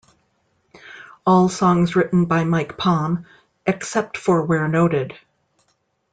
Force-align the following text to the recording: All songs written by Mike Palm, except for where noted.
All 1.27 1.47
songs 1.47 1.95
written 1.95 2.25
by 2.25 2.43
Mike 2.43 2.75
Palm, 2.75 3.27
except 3.67 4.17
for 4.17 4.41
where 4.43 4.67
noted. 4.67 5.13